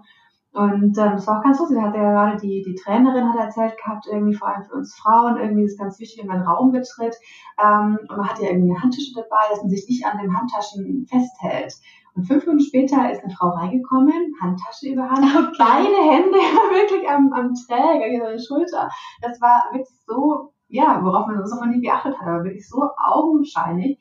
[0.53, 1.79] Und ähm, das war auch ganz lustig.
[1.79, 4.97] Da hat ja gerade die, die Trainerin hat erzählt gehabt, irgendwie vor allem für uns
[4.97, 7.15] Frauen, irgendwie ist ganz wichtig, wenn man einen Raum betritt.
[7.63, 10.37] Ähm, und man hat ja irgendwie eine Handtasche dabei, dass man sich nicht an den
[10.37, 11.75] Handtaschen festhält.
[12.15, 15.57] Und fünf Minuten später ist eine Frau reingekommen, Handtasche über Hand, okay.
[15.57, 16.39] beide Hände
[16.75, 18.89] wirklich am, am Träger, hier an der Schulter.
[19.23, 22.89] Das war wirklich so, ja, worauf man so noch nie geachtet hat, aber wirklich so
[22.97, 24.01] augenscheinlich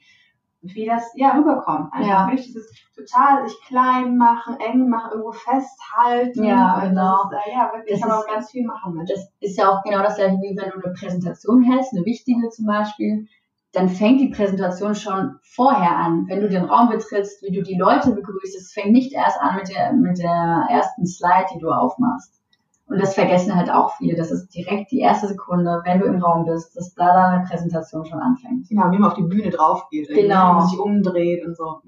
[0.62, 1.90] wie das ja rüberkommt.
[1.94, 2.28] Also ja.
[2.28, 6.44] wirklich dieses total sich klein machen, eng machen, irgendwo festhalten.
[6.44, 7.30] Ja, genau.
[7.32, 9.10] Das ist, äh, ja, wirklich das kann man auch ganz viel machen mit.
[9.10, 12.50] Das ist ja auch genau das gleiche, wie wenn du eine Präsentation hältst, eine wichtige
[12.50, 13.28] zum Beispiel,
[13.72, 16.26] dann fängt die Präsentation schon vorher an.
[16.28, 19.56] Wenn du den Raum betrittst, wie du die Leute begrüßt, es fängt nicht erst an
[19.56, 22.42] mit der, mit der ersten Slide, die du aufmachst.
[22.90, 24.16] Und das vergessen halt auch viele.
[24.16, 28.06] Das ist direkt die erste Sekunde, wenn du im Raum bist, dass da deine Präsentation
[28.06, 28.68] schon anfängt.
[28.70, 30.08] Ja, wie man auf die Bühne drauf geht.
[30.10, 30.18] Genau.
[30.18, 31.82] Wie man sich umdreht und so.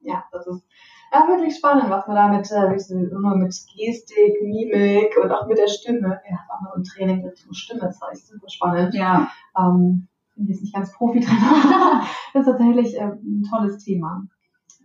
[0.00, 0.64] Ja, das ist
[1.12, 5.58] ja, wirklich spannend, was man da mit, äh, nur mit Gestik, Mimik und auch mit
[5.58, 8.94] der Stimme, ja, auch noch ein Training in Richtung Stimme zeigt, super spannend.
[8.94, 9.30] Ja.
[9.56, 11.36] Ähm, bin jetzt nicht ganz Profi drin,
[12.34, 14.22] das ist tatsächlich äh, ein tolles Thema.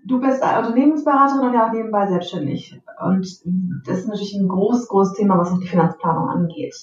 [0.05, 2.81] Du bist Unternehmensberaterin und ja auch nebenbei selbstständig.
[3.01, 3.25] Und
[3.87, 6.75] das ist natürlich ein großes, großes Thema, was auch die Finanzplanung angeht.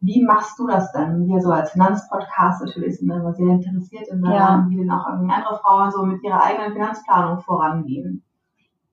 [0.00, 1.26] Wie machst du das denn?
[1.26, 4.66] Wir so als Finanzpodcast natürlich sind immer sehr interessiert in daran, ja.
[4.68, 8.22] wie denn auch irgendwie andere Frauen so mit ihrer eigenen Finanzplanung vorangehen.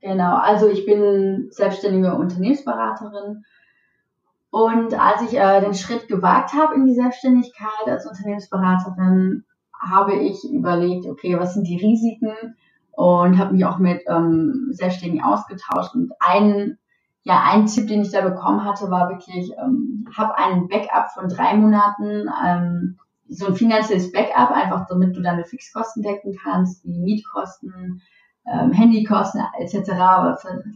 [0.02, 3.44] Genau, also ich bin selbstständige Unternehmensberaterin
[4.54, 10.44] und als ich äh, den Schritt gewagt habe in die Selbstständigkeit als Unternehmensberaterin, habe ich
[10.44, 12.56] überlegt, okay, was sind die Risiken?
[12.94, 15.96] Und habe mich auch mit ähm, Selbstständigen ausgetauscht.
[15.96, 16.78] Und ein,
[17.24, 21.28] ja, ein Tipp, den ich da bekommen hatte, war wirklich, ähm, habe einen Backup von
[21.28, 27.00] drei Monaten, ähm, so ein finanzielles Backup, einfach damit du deine Fixkosten decken kannst, wie
[27.00, 28.02] Mietkosten,
[28.46, 29.92] ähm, Handykosten etc.,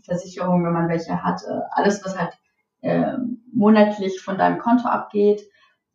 [0.03, 2.31] Versicherungen, wenn man welche hat, äh, alles, was halt
[2.81, 3.17] äh,
[3.53, 5.41] monatlich von deinem Konto abgeht,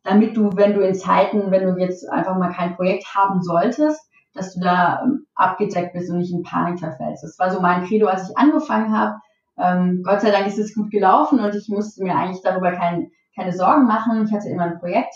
[0.03, 3.99] damit du, wenn du in Zeiten, wenn du jetzt einfach mal kein Projekt haben solltest,
[4.33, 7.23] dass du da ähm, abgedeckt bist und nicht in Panik verfällst.
[7.23, 9.15] Das war so mein Credo, als ich angefangen habe.
[9.57, 13.11] Ähm, Gott sei Dank ist es gut gelaufen und ich musste mir eigentlich darüber kein,
[13.35, 14.25] keine Sorgen machen.
[14.25, 15.13] Ich hatte immer ein Projekt.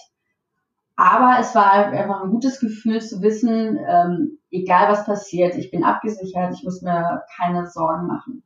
[0.96, 5.84] Aber es war einfach ein gutes Gefühl zu wissen, ähm, egal was passiert, ich bin
[5.84, 8.44] abgesichert, ich muss mir keine Sorgen machen.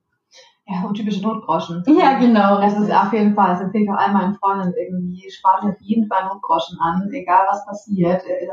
[0.67, 1.83] Ja, und typische Notgroschen.
[1.87, 2.61] Ja, genau.
[2.61, 5.79] Das ist auf jeden Fall, das empfehle ich auch all meinen Freunden irgendwie, spart auf
[5.79, 8.21] jeden Fall Notgroschen an, egal was passiert.
[8.25, 8.47] Äh,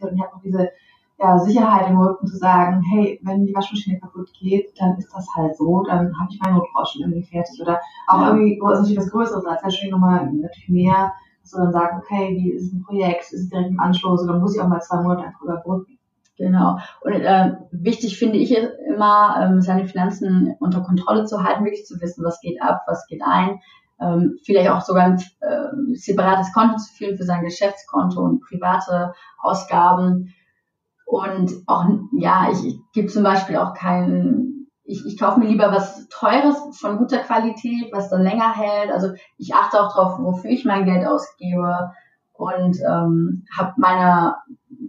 [0.00, 0.70] und ich habe auch diese
[1.18, 5.26] ja, Sicherheit im Rücken zu sagen, hey, wenn die Waschmaschine kaputt geht, dann ist das
[5.36, 7.60] halt so, dann habe ich meinen Notgroschen irgendwie fertig.
[7.60, 8.28] Oder auch ja.
[8.28, 11.98] irgendwie, das ist natürlich was Größeres, als natürlich nochmal natürlich mehr, dass du dann sagst,
[11.98, 14.80] okay, wie ist ein Projekt, ist es direkt im Anschluss oder muss ich auch mal
[14.80, 15.98] zwei Monate einfach überbrücken.
[16.36, 16.78] Genau.
[17.02, 18.56] Und äh, wichtig finde ich
[18.88, 23.06] immer, ähm, seine Finanzen unter Kontrolle zu halten, wirklich zu wissen, was geht ab, was
[23.06, 23.60] geht ein.
[24.00, 29.14] Ähm, vielleicht auch sogar ein äh, separates Konto zu führen für sein Geschäftskonto und private
[29.38, 30.34] Ausgaben.
[31.04, 35.70] Und auch, ja, ich, ich gebe zum Beispiel auch keinen, ich, ich kaufe mir lieber
[35.70, 38.90] was Teures von guter Qualität, was dann länger hält.
[38.90, 41.92] Also ich achte auch darauf, wofür ich mein Geld ausgebe
[42.32, 44.36] und ähm, habe meine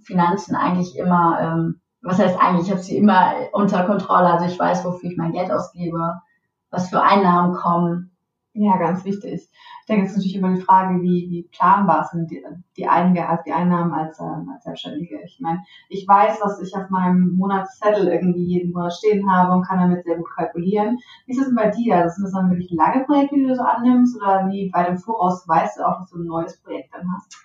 [0.04, 4.32] Finanzen eigentlich immer, ähm, was heißt eigentlich, ich habe sie immer unter Kontrolle.
[4.32, 6.22] Also ich weiß, wofür ich mein Geld ausgebe,
[6.70, 8.15] was für Einnahmen kommen.
[8.58, 9.50] Ja, ganz wichtig.
[9.82, 12.42] Ich denke, es ist natürlich immer die Frage, wie, wie planbar sind die,
[12.78, 15.20] die, Einge also die Einnahmen als, ähm, als Selbstständige.
[15.26, 19.68] Ich meine, ich weiß, was ich auf meinem Monatszettel irgendwie jeden Monat stehen habe und
[19.68, 21.00] kann damit sehr gut kalkulieren.
[21.26, 21.98] Wie ist es denn bei dir?
[21.98, 25.00] Also sind das dann wirklich lange Projekte, die du so annimmst oder wie bei dem
[25.00, 27.36] Voraus weißt du auch, dass du ein neues Projekt dann hast?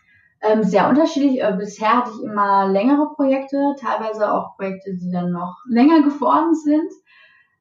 [0.43, 1.43] Ähm, sehr unterschiedlich.
[1.43, 6.55] Äh, bisher hatte ich immer längere Projekte, teilweise auch Projekte, die dann noch länger geworden
[6.55, 6.89] sind.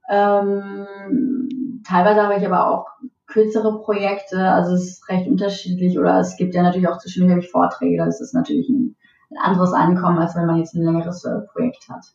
[0.07, 2.85] Ähm, teilweise habe ich aber auch
[3.29, 5.97] kürzere Projekte, also es ist recht unterschiedlich.
[5.97, 8.95] Oder es gibt ja natürlich auch zwischendurch Vorträge, das ist natürlich ein,
[9.31, 12.05] ein anderes Einkommen, als wenn man jetzt ein längeres äh, Projekt hat.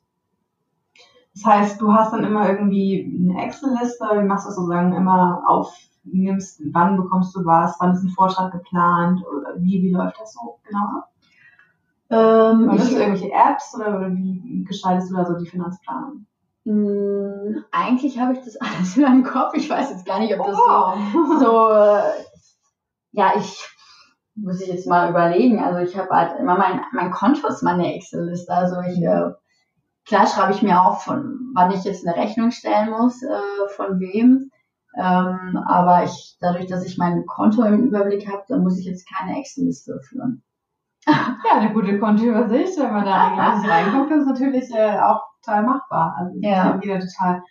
[1.35, 5.43] Das heißt, du hast dann immer irgendwie eine Excel-Liste, wie machst du das sozusagen immer
[5.47, 5.75] auf
[6.05, 10.35] nimmst, wann bekommst du was, wann ist ein Vortrag geplant oder wie, wie läuft das
[10.35, 11.11] so genau ab?
[12.11, 16.27] Ähm, Nutzt du irgendwelche Apps oder wie gestaltest du da so die Finanzplanung?
[16.65, 19.55] Mh, hm, eigentlich habe ich das alles in meinem Kopf.
[19.55, 20.95] Ich weiß jetzt gar nicht, ob das oh.
[21.13, 22.25] so, so äh,
[23.13, 23.69] ja, ich
[24.37, 25.63] muss ich jetzt mal überlegen.
[25.63, 28.53] Also ich habe halt immer mein, mein Konto ist meine Excel-Liste.
[28.53, 29.31] Also ich, äh,
[30.05, 34.01] klar schreibe ich mir auf, von wann ich jetzt eine Rechnung stellen muss, äh, von
[34.01, 34.51] wem.
[34.97, 39.09] Ähm, aber ich, dadurch, dass ich mein Konto im Überblick habe, dann muss ich jetzt
[39.09, 40.43] keine Excel-Liste führen.
[41.07, 46.17] Ja, eine gute Kontoübersicht, wenn man da regelmäßig reinguckt, ist natürlich äh, auch total machbar.
[46.19, 46.81] Also ja.
[46.83, 47.43] jeder total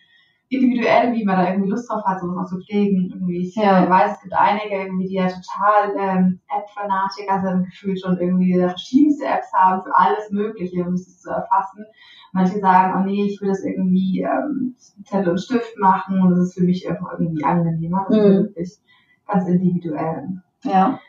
[0.50, 3.10] individuell, wie man da irgendwie Lust drauf hat, sowas zu pflegen.
[3.12, 3.48] Irgendwie.
[3.48, 3.89] Ich ja.
[3.89, 9.26] weiß, es gibt einige, irgendwie, die ja total ähm, App-Fanatiker sind, gefühlt schon irgendwie verschiedenste
[9.26, 11.86] Apps haben für alles Mögliche, um es zu erfassen.
[12.32, 16.39] Manche sagen, oh nee, ich will das irgendwie ähm, Zettel und Stift machen und das
[16.39, 18.06] ist für mich einfach irgendwie angenehmer.
[18.10, 18.24] Das mhm.
[18.24, 18.80] ist wirklich
[19.28, 20.42] ganz individuell.
[20.63, 21.00] Ja.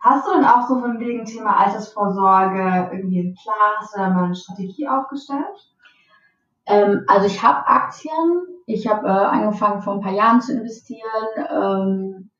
[0.00, 4.10] Hast du denn auch so von wegen Thema Altersvorsorge irgendwie einen Plan, hast du da
[4.10, 5.44] mal eine Strategie aufgestellt?
[6.66, 11.02] Ähm, also ich habe Aktien, ich habe äh, angefangen vor ein paar Jahren zu investieren.
[11.50, 12.30] Ähm,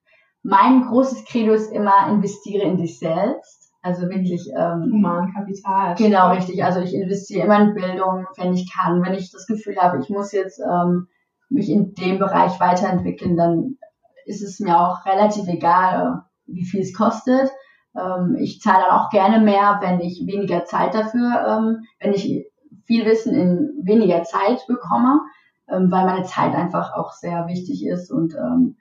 [0.43, 3.73] mein großes Credo ist immer, investiere in dich selbst.
[3.81, 5.95] Also wirklich ähm, Humankapital.
[5.97, 6.63] Genau, richtig.
[6.65, 9.03] Also ich investiere immer in Bildung, wenn ich kann.
[9.03, 11.09] Wenn ich das Gefühl habe, ich muss jetzt ähm,
[11.49, 13.79] mich in dem Bereich weiterentwickeln, dann
[14.27, 17.51] ist es mir auch relativ egal, wie viel es kostet.
[17.97, 22.47] Ähm, ich zahle dann auch gerne mehr, wenn ich weniger Zeit dafür, ähm, wenn ich
[22.87, 25.21] viel Wissen in weniger Zeit bekomme,
[25.69, 28.77] ähm, weil meine Zeit einfach auch sehr wichtig ist und ähm,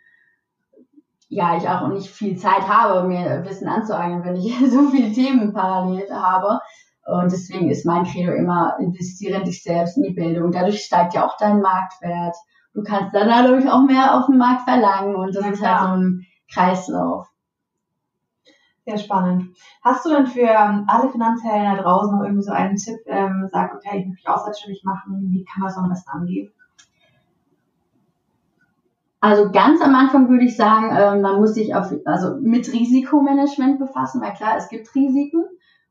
[1.29, 5.53] ja, ich auch nicht viel Zeit habe, mir Wissen anzueignen, wenn ich so viele Themen
[5.53, 6.59] parallel habe.
[7.05, 10.51] Und deswegen ist mein Credo immer, investiere in dich selbst, in die Bildung.
[10.51, 12.35] Dadurch steigt ja auch dein Marktwert.
[12.73, 15.79] Du kannst dann dadurch auch mehr auf dem Markt verlangen und das ja, ist halt
[15.79, 17.27] so ein Kreislauf.
[18.87, 19.53] Sehr spannend.
[19.81, 23.75] Hast du denn für alle Finanzhelden da draußen noch irgendwie so einen Tipp, ähm, sagt,
[23.75, 26.53] okay, ich möchte mich auch selbstständig machen, wie kann man es am besten angehen?
[29.19, 33.77] Also ganz am Anfang würde ich sagen, äh, man muss sich auf, also mit Risikomanagement
[33.77, 35.43] befassen, weil klar, es gibt Risiken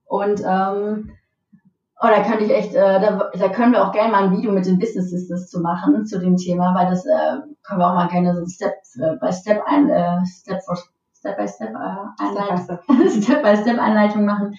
[0.06, 1.10] und ähm,
[2.00, 4.52] oh, da könnte ich echt, äh, da, da können wir auch gerne mal ein Video
[4.52, 7.94] mit den Business Sisters zu machen zu dem Thema, weil das äh, können wir auch
[7.94, 10.78] mal gerne so Step äh, by Step ein, äh, Step for
[11.26, 13.76] Step by Step äh, Step Step
[14.20, 14.54] machen.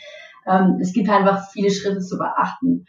[0.46, 2.86] Ähm, es gibt einfach viele Schritte zu beachten.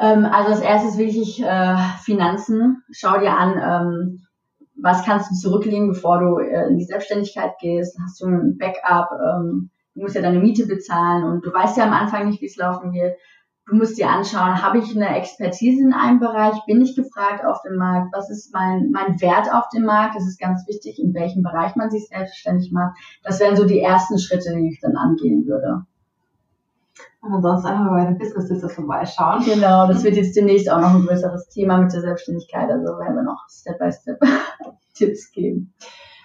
[0.00, 2.82] Ähm, also das erste ist wirklich äh, Finanzen.
[2.90, 4.26] Schau dir an, ähm,
[4.82, 7.98] was kannst du zurücklegen, bevor du äh, in die Selbstständigkeit gehst?
[8.02, 9.10] Hast du ein Backup?
[9.12, 12.46] Ähm, du musst ja deine Miete bezahlen und du weißt ja am Anfang nicht, wie
[12.46, 13.16] es laufen wird.
[13.70, 16.56] Du musst dir anschauen, habe ich eine Expertise in einem Bereich?
[16.66, 18.12] Bin ich gefragt auf dem Markt?
[18.12, 20.16] Was ist mein, mein Wert auf dem Markt?
[20.16, 22.98] Das ist ganz wichtig, in welchem Bereich man sich selbstständig macht.
[23.22, 25.84] Das wären so die ersten Schritte, die ich dann angehen würde.
[27.22, 29.44] Und ansonsten einfach mal bei den Business Sisters vorbeischauen.
[29.44, 32.68] Genau, das wird jetzt demnächst auch noch ein größeres Thema mit der Selbstständigkeit.
[32.68, 34.18] Also werden wir noch Step by Step
[34.94, 35.72] Tipps geben.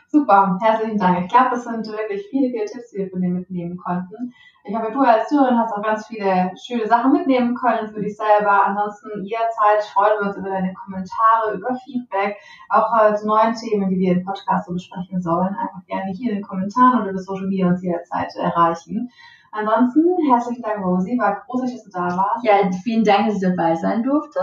[0.07, 1.25] Super, herzlichen Dank.
[1.25, 4.33] Ich glaube, das sind wirklich viele, viele Tipps, die wir von dir mitnehmen konnten.
[4.67, 8.17] Ich hoffe, du als Zuhörerin hast auch ganz viele schöne Sachen mitnehmen können für dich
[8.17, 8.65] selber.
[8.65, 12.35] Ansonsten jederzeit freuen wir uns über deine Kommentare, über Feedback,
[12.69, 15.55] auch äh, zu neuen Themen, die wir im Podcast so besprechen sollen.
[15.55, 19.11] Einfach gerne hier in den Kommentaren oder über Social Media uns jederzeit erreichen.
[19.51, 21.15] Ansonsten herzlichen Dank, Rosi.
[21.19, 22.43] War großartig, dass du da warst.
[22.43, 22.53] Ja,
[22.83, 24.39] vielen Dank, dass ich dabei sein durfte.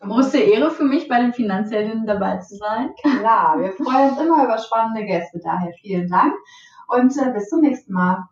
[0.00, 2.90] Große Ehre für mich, bei den Finanzheldinnen dabei zu sein.
[3.00, 5.40] Klar, wir freuen uns immer über spannende Gäste.
[5.42, 6.34] Daher vielen Dank
[6.88, 8.24] und äh, bis zum nächsten Mal.